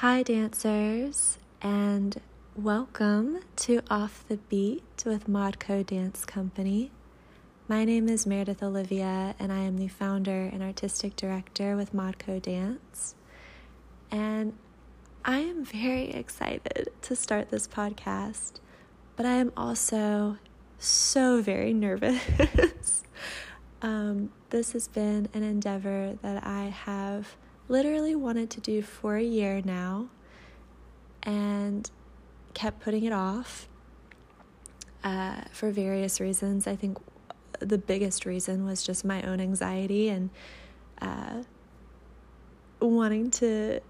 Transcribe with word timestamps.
Hi, 0.00 0.22
dancers, 0.22 1.38
and 1.60 2.20
welcome 2.54 3.40
to 3.56 3.80
Off 3.90 4.24
the 4.28 4.36
Beat 4.36 5.02
with 5.04 5.26
Modco 5.26 5.84
Dance 5.84 6.24
Company. 6.24 6.92
My 7.66 7.84
name 7.84 8.08
is 8.08 8.24
Meredith 8.24 8.62
Olivia, 8.62 9.34
and 9.40 9.52
I 9.52 9.58
am 9.58 9.76
the 9.76 9.88
founder 9.88 10.48
and 10.52 10.62
artistic 10.62 11.16
director 11.16 11.74
with 11.74 11.92
Modco 11.92 12.40
Dance. 12.40 13.16
And 14.08 14.52
I 15.24 15.38
am 15.38 15.64
very 15.64 16.10
excited 16.10 16.90
to 17.02 17.16
start 17.16 17.48
this 17.48 17.66
podcast, 17.66 18.60
but 19.16 19.26
I 19.26 19.32
am 19.32 19.52
also 19.56 20.38
so 20.78 21.42
very 21.42 21.72
nervous. 21.74 23.02
um, 23.82 24.30
this 24.50 24.74
has 24.74 24.86
been 24.86 25.28
an 25.34 25.42
endeavor 25.42 26.16
that 26.22 26.46
I 26.46 26.66
have 26.66 27.34
literally 27.68 28.14
wanted 28.14 28.50
to 28.50 28.60
do 28.60 28.82
for 28.82 29.16
a 29.16 29.22
year 29.22 29.60
now 29.64 30.08
and 31.22 31.90
kept 32.54 32.80
putting 32.80 33.04
it 33.04 33.12
off 33.12 33.68
uh, 35.04 35.42
for 35.52 35.70
various 35.70 36.20
reasons. 36.20 36.66
I 36.66 36.76
think 36.76 36.98
the 37.60 37.78
biggest 37.78 38.24
reason 38.24 38.64
was 38.64 38.82
just 38.82 39.04
my 39.04 39.22
own 39.22 39.40
anxiety 39.40 40.08
and 40.08 40.30
uh, 41.00 41.42
wanting 42.80 43.30
to 43.32 43.80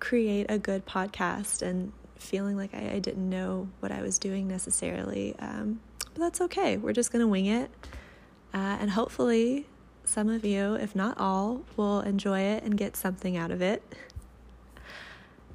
create 0.00 0.46
a 0.48 0.58
good 0.58 0.86
podcast 0.86 1.62
and 1.62 1.92
feeling 2.18 2.56
like 2.56 2.74
I, 2.74 2.94
I 2.94 2.98
didn't 2.98 3.28
know 3.28 3.68
what 3.80 3.92
I 3.92 4.02
was 4.02 4.18
doing 4.18 4.48
necessarily. 4.48 5.34
Um, 5.38 5.80
but 6.14 6.20
that's 6.20 6.40
okay. 6.42 6.76
We're 6.76 6.92
just 6.92 7.12
going 7.12 7.20
to 7.20 7.28
wing 7.28 7.46
it. 7.46 7.70
Uh, 8.52 8.78
and 8.80 8.90
hopefully, 8.90 9.66
some 10.04 10.28
of 10.28 10.44
you, 10.44 10.74
if 10.74 10.94
not 10.94 11.18
all, 11.18 11.62
will 11.76 12.00
enjoy 12.00 12.40
it 12.40 12.62
and 12.62 12.76
get 12.76 12.96
something 12.96 13.36
out 13.36 13.50
of 13.50 13.62
it. 13.62 13.82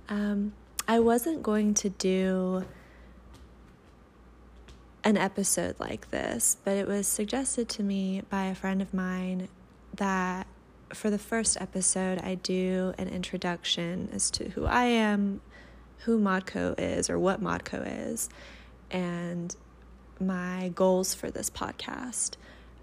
Um, 0.07 0.53
I 0.87 0.99
wasn't 0.99 1.43
going 1.43 1.75
to 1.75 1.89
do 1.89 2.65
an 5.03 5.17
episode 5.17 5.79
like 5.79 6.09
this, 6.09 6.57
but 6.63 6.77
it 6.77 6.87
was 6.87 7.07
suggested 7.07 7.69
to 7.69 7.83
me 7.83 8.23
by 8.29 8.45
a 8.45 8.55
friend 8.55 8.81
of 8.81 8.93
mine 8.93 9.47
that 9.95 10.47
for 10.93 11.09
the 11.09 11.19
first 11.19 11.57
episode, 11.61 12.19
I 12.19 12.35
do 12.35 12.93
an 12.97 13.07
introduction 13.07 14.09
as 14.11 14.31
to 14.31 14.49
who 14.49 14.65
I 14.65 14.85
am, 14.85 15.41
who 15.99 16.19
Modco 16.19 16.75
is, 16.77 17.09
or 17.09 17.19
what 17.19 17.41
Modco 17.41 17.83
is, 18.11 18.29
and 18.89 19.55
my 20.19 20.71
goals 20.73 21.13
for 21.13 21.29
this 21.29 21.49
podcast. 21.49 22.31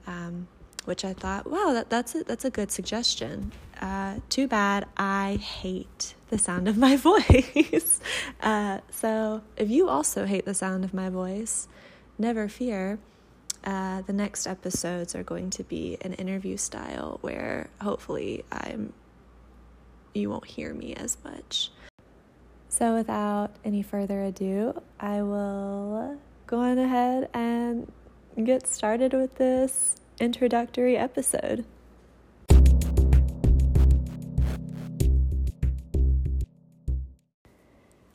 Um, 0.06 0.46
which 0.86 1.04
I 1.04 1.12
thought, 1.12 1.50
wow, 1.50 1.72
that, 1.72 1.90
that's 1.90 2.14
a, 2.14 2.24
that's 2.24 2.44
a 2.44 2.50
good 2.50 2.70
suggestion. 2.70 3.52
Uh, 3.80 4.16
too 4.28 4.48
bad 4.48 4.86
I 4.96 5.38
hate 5.40 6.14
the 6.30 6.38
sound 6.38 6.68
of 6.68 6.76
my 6.76 6.96
voice. 7.10 8.00
uh, 8.40 8.80
so 8.90 9.42
if 9.56 9.70
you 9.70 9.88
also 9.88 10.24
hate 10.24 10.44
the 10.44 10.54
sound 10.54 10.84
of 10.84 10.94
my 10.94 11.10
voice, 11.10 11.68
never 12.18 12.48
fear. 12.48 12.98
Uh, 13.64 14.02
the 14.02 14.12
next 14.12 14.46
episodes 14.46 15.14
are 15.14 15.24
going 15.24 15.50
to 15.50 15.64
be 15.64 15.98
an 16.02 16.14
interview 16.14 16.56
style 16.56 17.18
where 17.20 17.68
hopefully 17.80 18.44
I'm 18.52 18.92
you 20.14 20.30
won't 20.30 20.46
hear 20.46 20.72
me 20.72 20.94
as 20.94 21.18
much. 21.24 21.70
So 22.68 22.94
without 22.94 23.50
any 23.64 23.82
further 23.82 24.22
ado, 24.22 24.80
I 24.98 25.22
will 25.22 26.18
go 26.46 26.60
on 26.60 26.78
ahead 26.78 27.28
and 27.34 27.90
get 28.42 28.66
started 28.66 29.12
with 29.12 29.34
this 29.36 29.96
introductory 30.20 30.96
episode. 30.96 31.64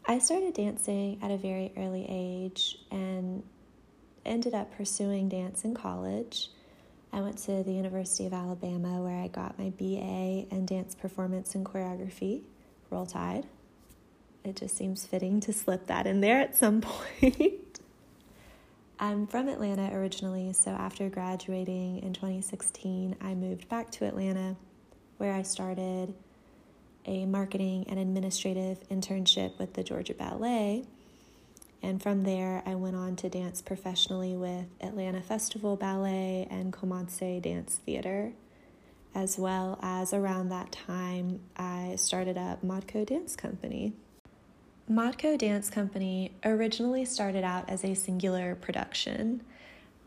I 0.05 0.19
started 0.19 0.53
dancing 0.53 1.19
at 1.21 1.31
a 1.31 1.37
very 1.37 1.71
early 1.77 2.05
age 2.09 2.77
and 2.91 3.43
ended 4.25 4.53
up 4.53 4.75
pursuing 4.75 5.29
dance 5.29 5.63
in 5.63 5.73
college. 5.73 6.49
I 7.13 7.21
went 7.21 7.37
to 7.39 7.63
the 7.63 7.71
University 7.71 8.25
of 8.25 8.33
Alabama 8.33 9.01
where 9.01 9.21
I 9.21 9.27
got 9.27 9.57
my 9.57 9.69
BA 9.69 10.53
in 10.53 10.65
dance 10.65 10.95
performance 10.95 11.55
and 11.55 11.65
choreography. 11.65 12.41
Roll 12.89 13.05
Tide. 13.05 13.45
It 14.43 14.55
just 14.57 14.75
seems 14.75 15.05
fitting 15.05 15.39
to 15.41 15.53
slip 15.53 15.87
that 15.87 16.07
in 16.07 16.19
there 16.19 16.41
at 16.41 16.57
some 16.57 16.81
point. 17.21 17.60
I'm 19.03 19.25
from 19.25 19.49
Atlanta 19.49 19.89
originally, 19.97 20.53
so 20.53 20.69
after 20.69 21.09
graduating 21.09 22.03
in 22.03 22.13
2016, 22.13 23.15
I 23.19 23.33
moved 23.33 23.67
back 23.67 23.89
to 23.93 24.05
Atlanta 24.05 24.55
where 25.17 25.33
I 25.33 25.41
started 25.41 26.13
a 27.07 27.25
marketing 27.25 27.85
and 27.89 27.97
administrative 27.97 28.87
internship 28.89 29.57
with 29.57 29.73
the 29.73 29.83
Georgia 29.83 30.13
Ballet. 30.13 30.85
And 31.81 31.99
from 31.99 32.21
there, 32.25 32.61
I 32.63 32.75
went 32.75 32.95
on 32.95 33.15
to 33.17 33.29
dance 33.29 33.59
professionally 33.59 34.37
with 34.37 34.67
Atlanta 34.79 35.21
Festival 35.21 35.75
Ballet 35.75 36.47
and 36.51 36.71
Komanse 36.71 37.41
Dance 37.41 37.79
Theater. 37.83 38.33
As 39.15 39.35
well 39.35 39.79
as 39.81 40.13
around 40.13 40.49
that 40.49 40.71
time, 40.71 41.39
I 41.57 41.95
started 41.97 42.37
up 42.37 42.63
Modco 42.63 43.03
Dance 43.07 43.35
Company. 43.35 43.93
Modco 44.91 45.37
Dance 45.37 45.69
Company 45.69 46.33
originally 46.43 47.05
started 47.05 47.45
out 47.45 47.69
as 47.69 47.85
a 47.85 47.93
singular 47.93 48.55
production. 48.55 49.41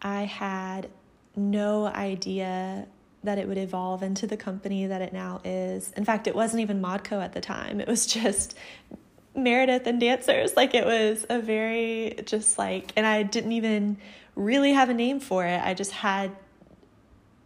I 0.02 0.24
had 0.24 0.90
no 1.34 1.86
idea 1.86 2.86
that 3.22 3.38
it 3.38 3.48
would 3.48 3.56
evolve 3.56 4.02
into 4.02 4.26
the 4.26 4.36
company 4.36 4.86
that 4.86 5.00
it 5.00 5.14
now 5.14 5.40
is. 5.42 5.90
In 5.96 6.04
fact, 6.04 6.26
it 6.26 6.34
wasn't 6.34 6.60
even 6.60 6.82
Modco 6.82 7.22
at 7.22 7.32
the 7.32 7.40
time, 7.40 7.80
it 7.80 7.88
was 7.88 8.06
just 8.18 8.56
Meredith 9.34 9.86
and 9.86 9.98
dancers. 9.98 10.54
Like 10.54 10.74
it 10.74 10.84
was 10.84 11.24
a 11.30 11.40
very 11.40 12.16
just 12.26 12.58
like, 12.58 12.92
and 12.94 13.06
I 13.06 13.22
didn't 13.22 13.52
even 13.52 13.96
really 14.36 14.72
have 14.72 14.90
a 14.90 14.94
name 14.94 15.18
for 15.18 15.46
it. 15.46 15.62
I 15.64 15.72
just 15.72 15.92
had 15.92 16.30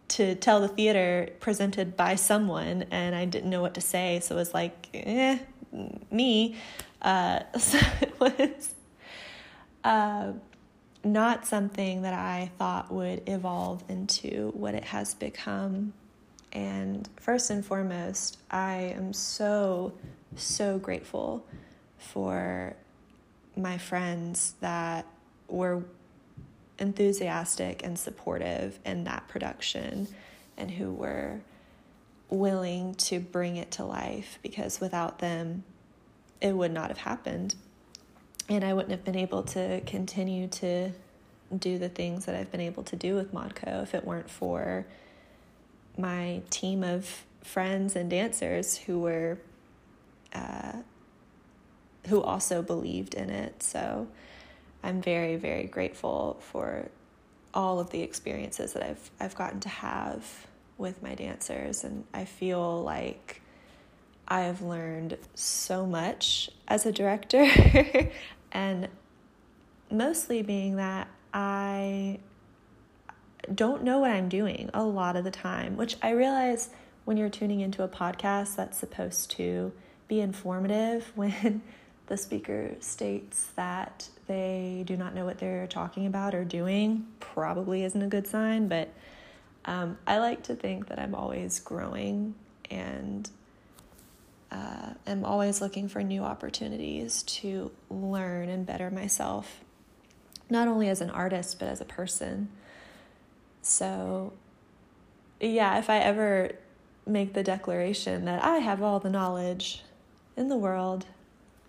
to 0.09 0.35
tell 0.35 0.59
the 0.59 0.67
theater 0.67 1.29
presented 1.39 1.95
by 1.95 2.15
someone, 2.15 2.83
and 2.91 3.15
I 3.15 3.25
didn't 3.25 3.49
know 3.49 3.61
what 3.61 3.75
to 3.75 3.81
say. 3.81 4.19
So 4.19 4.35
it 4.35 4.39
was 4.39 4.53
like, 4.53 4.89
eh, 4.93 5.39
me. 6.11 6.57
Uh, 7.01 7.39
so 7.57 7.79
it 8.01 8.19
was 8.19 8.73
uh, 9.83 10.33
not 11.03 11.45
something 11.45 12.01
that 12.01 12.13
I 12.13 12.51
thought 12.57 12.91
would 12.91 13.27
evolve 13.27 13.83
into 13.89 14.51
what 14.53 14.73
it 14.73 14.85
has 14.85 15.13
become. 15.13 15.93
And 16.51 17.07
first 17.19 17.49
and 17.49 17.65
foremost, 17.65 18.39
I 18.49 18.93
am 18.95 19.13
so, 19.13 19.93
so 20.35 20.79
grateful 20.79 21.45
for 21.97 22.75
my 23.55 23.77
friends 23.77 24.55
that 24.61 25.05
were 25.47 25.83
enthusiastic 26.79 27.83
and 27.83 27.99
supportive 27.99 28.79
in 28.85 29.03
that 29.03 29.27
production 29.27 30.07
and 30.57 30.71
who 30.71 30.91
were 30.91 31.41
willing 32.29 32.95
to 32.95 33.19
bring 33.19 33.57
it 33.57 33.71
to 33.71 33.83
life 33.83 34.39
because 34.41 34.79
without 34.79 35.19
them, 35.19 35.63
it 36.41 36.55
would 36.55 36.71
not 36.71 36.89
have 36.89 36.99
happened. 36.99 37.55
And 38.47 38.63
I 38.63 38.73
wouldn't 38.73 38.91
have 38.91 39.03
been 39.03 39.17
able 39.17 39.43
to 39.43 39.81
continue 39.81 40.47
to 40.47 40.91
do 41.57 41.77
the 41.77 41.89
things 41.89 42.25
that 42.25 42.35
I've 42.35 42.51
been 42.51 42.61
able 42.61 42.83
to 42.83 42.95
do 42.95 43.15
with 43.15 43.33
Modco 43.33 43.83
if 43.83 43.93
it 43.93 44.05
weren't 44.05 44.29
for 44.29 44.85
my 45.97 46.41
team 46.49 46.83
of 46.83 47.23
friends 47.43 47.95
and 47.95 48.09
dancers 48.09 48.77
who 48.77 48.99
were 48.99 49.37
uh, 50.33 50.73
who 52.07 52.21
also 52.21 52.61
believed 52.61 53.13
in 53.13 53.29
it. 53.29 53.61
So 53.61 54.07
I'm 54.83 55.01
very, 55.01 55.35
very 55.35 55.65
grateful 55.65 56.37
for 56.39 56.89
all 57.53 57.79
of 57.79 57.89
the 57.89 58.01
experiences 58.01 58.73
that 58.73 58.83
I've 58.83 59.11
I've 59.19 59.35
gotten 59.35 59.59
to 59.61 59.69
have 59.69 60.47
with 60.77 61.03
my 61.03 61.13
dancers 61.13 61.83
and 61.83 62.05
I 62.13 62.25
feel 62.25 62.83
like 62.83 63.41
I 64.29 64.41
have 64.41 64.61
learned 64.61 65.17
so 65.33 65.85
much 65.85 66.49
as 66.67 66.85
a 66.85 66.91
director, 66.91 67.47
and 68.51 68.87
mostly 69.91 70.41
being 70.41 70.75
that 70.75 71.07
I 71.33 72.19
don't 73.53 73.83
know 73.83 73.99
what 73.99 74.11
I'm 74.11 74.29
doing 74.29 74.69
a 74.73 74.83
lot 74.83 75.15
of 75.15 75.23
the 75.23 75.31
time, 75.31 75.77
which 75.77 75.97
I 76.01 76.11
realize 76.11 76.69
when 77.05 77.17
you're 77.17 77.29
tuning 77.29 77.61
into 77.61 77.83
a 77.83 77.87
podcast 77.87 78.55
that's 78.55 78.77
supposed 78.77 79.31
to 79.31 79.71
be 80.07 80.21
informative 80.21 81.11
when 81.15 81.61
the 82.07 82.17
speaker 82.17 82.75
states 82.79 83.51
that 83.55 84.09
they 84.27 84.83
do 84.85 84.97
not 84.97 85.13
know 85.13 85.25
what 85.25 85.39
they're 85.39 85.67
talking 85.67 86.05
about 86.05 86.35
or 86.35 86.43
doing 86.43 87.07
probably 87.19 87.83
isn't 87.83 88.01
a 88.01 88.07
good 88.07 88.27
sign. 88.27 88.67
But 88.67 88.89
um, 89.65 89.97
i 90.07 90.17
like 90.17 90.43
to 90.43 90.55
think 90.55 90.87
that 90.87 90.99
i'm 90.99 91.13
always 91.13 91.59
growing 91.59 92.33
and 92.71 93.29
uh, 94.51 94.93
am 95.05 95.25
always 95.25 95.61
looking 95.61 95.87
for 95.87 96.01
new 96.01 96.23
opportunities 96.23 97.23
to 97.23 97.71
learn 97.89 98.49
and 98.49 98.65
better 98.65 98.89
myself, 98.89 99.63
not 100.49 100.67
only 100.67 100.89
as 100.89 101.01
an 101.01 101.09
artist, 101.09 101.59
but 101.59 101.67
as 101.67 101.81
a 101.81 101.85
person. 101.85 102.49
So, 103.61 104.33
yeah, 105.39 105.77
if 105.77 105.89
I 105.89 105.99
ever 105.99 106.53
make 107.05 107.33
the 107.33 107.43
declaration 107.43 108.25
that 108.25 108.43
I 108.43 108.57
have 108.57 108.81
all 108.81 108.99
the 108.99 109.09
knowledge 109.09 109.83
in 110.35 110.47
the 110.47 110.57
world, 110.57 111.05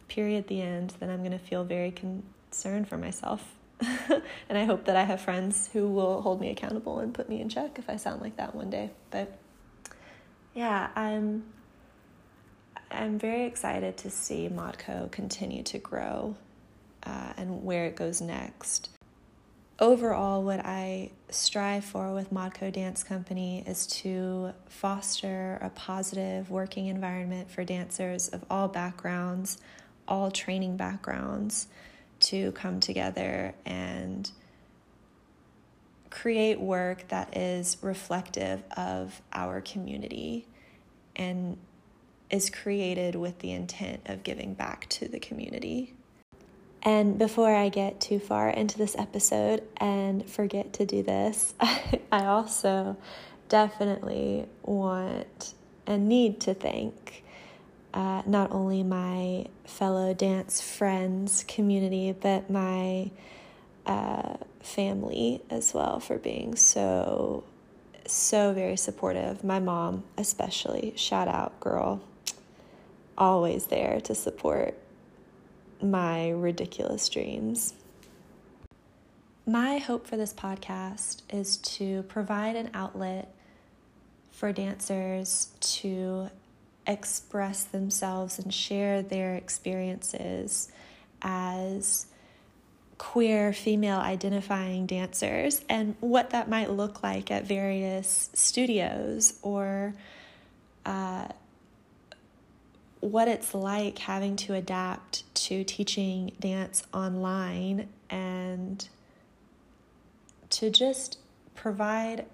period, 0.09 0.49
the 0.49 0.63
end, 0.63 0.95
then 1.01 1.11
I'm 1.11 1.21
going 1.21 1.33
to 1.33 1.39
feel 1.39 1.65
very 1.65 1.91
concerned 1.91 2.89
for 2.89 2.97
myself. 2.97 3.55
and 3.81 4.59
I 4.59 4.65
hope 4.65 4.85
that 4.85 4.97
I 4.97 5.05
have 5.05 5.21
friends 5.21 5.71
who 5.73 5.89
will 5.89 6.21
hold 6.21 6.41
me 6.41 6.51
accountable 6.51 6.99
and 6.99 7.15
put 7.15 7.29
me 7.29 7.41
in 7.41 7.49
check 7.49 7.79
if 7.79 7.89
I 7.89 7.97
sound 7.97 8.21
like 8.21 8.37
that 8.37 8.55
one 8.55 8.69
day. 8.69 8.91
But 9.11 9.39
yeah, 10.55 10.91
I'm 10.95 11.45
I'm 12.91 13.19
very 13.19 13.45
excited 13.45 13.97
to 13.99 14.11
see 14.11 14.49
Modco 14.49 15.11
continue 15.11 15.63
to 15.65 15.79
grow 15.79 16.37
uh, 17.05 17.33
and 17.37 17.63
where 17.65 17.87
it 17.87 17.97
goes 17.97 18.21
next. 18.21 18.91
Overall, 19.79 20.43
what 20.43 20.61
I 20.65 21.11
strive 21.31 21.85
for 21.85 22.13
with 22.13 22.33
Modco 22.33 22.71
Dance 22.71 23.03
Company 23.03 23.65
is 23.67 23.87
to 23.87 24.53
foster 24.69 25.59
a 25.63 25.71
positive 25.71 26.51
working 26.51 26.89
environment 26.89 27.51
for 27.51 27.65
dancers 27.65 28.29
of 28.29 28.45
all 28.51 28.69
backgrounds, 28.69 29.59
all 30.07 30.31
training 30.31 30.77
backgrounds, 30.77 31.69
to 32.21 32.53
come 32.53 32.81
together 32.81 33.55
and 33.65 34.31
create 36.11 36.61
work 36.61 37.09
that 37.09 37.35
is 37.37 37.79
reflective 37.81 38.63
of 38.77 39.23
our 39.33 39.61
community 39.63 40.47
and 41.17 41.57
is 42.31 42.51
created 42.51 43.15
with 43.15 43.39
the 43.41 43.53
intent 43.53 44.03
of 44.07 44.23
giving 44.23 44.55
back 44.55 44.89
to 44.89 45.09
the 45.09 45.19
community. 45.19 45.95
And 46.83 47.19
before 47.19 47.55
I 47.55 47.69
get 47.69 48.01
too 48.01 48.19
far 48.19 48.49
into 48.49 48.79
this 48.79 48.97
episode 48.97 49.63
and 49.77 50.29
forget 50.29 50.73
to 50.75 50.87
do 50.87 51.03
this, 51.03 51.55
I 51.61 52.25
also 52.25 52.97
definitely 53.49 54.47
want 54.63 55.55
and 55.87 56.09
need 56.09 56.41
to 56.41 56.55
thank 56.55 57.25
uh, 57.93 58.23
not 58.25 58.53
only 58.53 58.83
my 58.83 59.47
fellow 59.65 60.15
dance 60.15 60.61
friends, 60.61 61.45
community, 61.49 62.13
but 62.13 62.49
my 62.49 63.11
uh, 63.85 64.37
family 64.61 65.43
as 65.51 65.75
well 65.75 65.99
for 65.99 66.17
being 66.19 66.55
so, 66.55 67.45
so 68.07 68.53
very 68.53 68.77
supportive. 68.77 69.43
My 69.43 69.59
mom, 69.59 70.05
especially. 70.17 70.93
Shout 70.97 71.27
out, 71.29 71.59
girl. 71.61 72.01
Always 73.21 73.67
there 73.67 74.01
to 74.05 74.15
support 74.15 74.79
my 75.83 76.31
ridiculous 76.31 77.07
dreams. 77.11 77.75
My 79.47 79.77
hope 79.77 80.07
for 80.07 80.17
this 80.17 80.33
podcast 80.33 81.21
is 81.29 81.59
to 81.59 82.03
provide 82.05 82.57
an 82.57 82.71
outlet 82.73 83.31
for 84.33 84.53
dancers 84.53 85.51
to 85.61 86.31
express 86.87 87.65
themselves 87.65 88.39
and 88.39 88.55
share 88.55 89.03
their 89.03 89.35
experiences 89.35 90.73
as 91.21 92.07
queer 92.97 93.53
female 93.53 93.99
identifying 93.99 94.87
dancers 94.87 95.63
and 95.69 95.95
what 96.01 96.31
that 96.31 96.49
might 96.49 96.71
look 96.71 97.03
like 97.03 97.31
at 97.31 97.45
various 97.45 98.31
studios 98.33 99.35
or 99.43 99.93
uh, 100.87 101.29
what 103.01 103.29
it's 103.29 103.55
like 103.55 103.99
having 103.99 104.37
to 104.37 104.55
adapt 104.55 105.35
to 105.35 105.65
teaching 105.65 106.33
dance 106.39 106.83
online 106.93 107.89
and 108.11 108.89
to 110.51 110.71
just 110.71 111.19
provide 111.55 112.27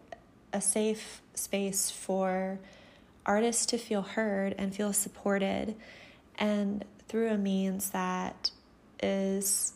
a 0.53 0.61
safe 0.61 1.23
space 1.35 1.91
for 1.91 2.59
artists 3.25 3.67
to 3.67 3.79
feel 3.79 4.03
heard 4.03 4.55
and 4.59 4.75
feel 4.75 4.93
supported, 4.93 5.75
and 6.39 6.85
through 7.09 7.29
a 7.29 7.37
means 7.37 7.91
that 7.91 8.51
is 9.03 9.73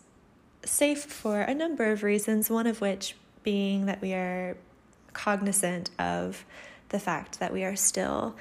safe 0.64 1.04
for 1.04 1.40
a 1.40 1.54
number 1.54 1.90
of 1.90 2.02
reasons, 2.02 2.50
one 2.50 2.66
of 2.66 2.81
which 2.81 3.16
being 3.42 3.87
that 3.87 4.00
we 4.00 4.12
are 4.12 4.56
cognizant 5.12 5.90
of 5.98 6.44
the 6.90 6.98
fact 6.98 7.40
that 7.40 7.52
we 7.52 7.64
are 7.64 7.76
still 7.76 8.37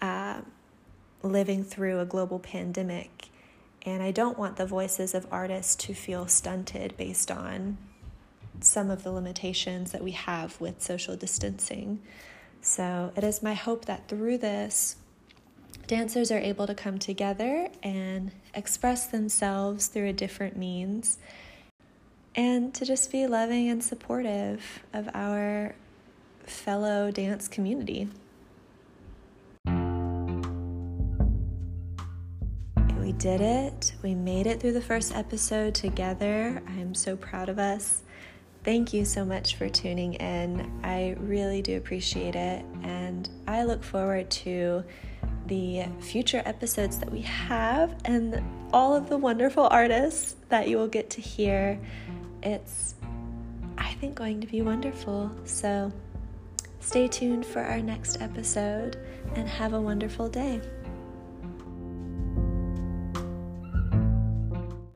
uh, 0.00 0.40
living 1.22 1.64
through 1.64 2.00
a 2.00 2.04
global 2.04 2.38
pandemic. 2.38 3.28
And 3.84 4.02
I 4.02 4.10
don't 4.10 4.38
want 4.38 4.56
the 4.56 4.66
voices 4.66 5.14
of 5.14 5.26
artists 5.30 5.74
to 5.86 5.94
feel 5.94 6.26
stunted 6.28 6.96
based 6.96 7.30
on 7.30 7.78
some 8.60 8.90
of 8.90 9.02
the 9.02 9.10
limitations 9.10 9.90
that 9.92 10.04
we 10.04 10.12
have 10.12 10.60
with 10.60 10.82
social 10.82 11.16
distancing. 11.16 12.00
So 12.60 13.12
it 13.16 13.24
is 13.24 13.42
my 13.42 13.54
hope 13.54 13.86
that 13.86 14.08
through 14.08 14.38
this, 14.38 14.96
dancers 15.86 16.30
are 16.30 16.38
able 16.38 16.66
to 16.66 16.74
come 16.74 16.98
together 16.98 17.68
and 17.82 18.30
express 18.54 19.06
themselves 19.06 19.88
through 19.88 20.08
a 20.08 20.12
different 20.12 20.56
means 20.56 21.18
and 22.34 22.72
to 22.74 22.84
just 22.84 23.10
be 23.10 23.26
loving 23.26 23.68
and 23.68 23.82
supportive 23.82 24.82
of 24.92 25.08
our 25.12 25.74
fellow 26.44 27.10
dance 27.10 27.48
community. 27.48 28.08
Did 33.22 33.40
it. 33.40 33.92
We 34.02 34.16
made 34.16 34.48
it 34.48 34.58
through 34.58 34.72
the 34.72 34.80
first 34.80 35.14
episode 35.14 35.76
together. 35.76 36.60
I'm 36.66 36.92
so 36.92 37.14
proud 37.14 37.48
of 37.48 37.56
us. 37.56 38.02
Thank 38.64 38.92
you 38.92 39.04
so 39.04 39.24
much 39.24 39.54
for 39.54 39.68
tuning 39.68 40.14
in. 40.14 40.68
I 40.82 41.14
really 41.20 41.62
do 41.62 41.76
appreciate 41.76 42.34
it. 42.34 42.64
And 42.82 43.28
I 43.46 43.62
look 43.62 43.84
forward 43.84 44.28
to 44.42 44.82
the 45.46 45.84
future 46.00 46.42
episodes 46.44 46.98
that 46.98 47.12
we 47.12 47.20
have 47.20 47.94
and 48.06 48.42
all 48.72 48.96
of 48.96 49.08
the 49.08 49.18
wonderful 49.18 49.68
artists 49.70 50.34
that 50.48 50.66
you 50.68 50.76
will 50.76 50.88
get 50.88 51.08
to 51.10 51.20
hear. 51.20 51.78
It's, 52.42 52.96
I 53.78 53.92
think, 54.00 54.16
going 54.16 54.40
to 54.40 54.48
be 54.48 54.62
wonderful. 54.62 55.30
So 55.44 55.92
stay 56.80 57.06
tuned 57.06 57.46
for 57.46 57.60
our 57.60 57.80
next 57.80 58.20
episode 58.20 58.98
and 59.36 59.46
have 59.46 59.74
a 59.74 59.80
wonderful 59.80 60.28
day. 60.28 60.60